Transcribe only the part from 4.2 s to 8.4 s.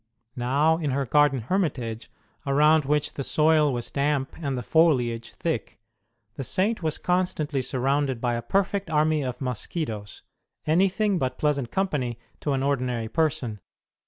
and the foliage thick, the Saint was con stantly surrounded by